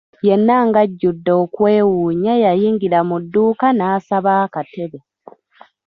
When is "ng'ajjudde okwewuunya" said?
0.67-2.33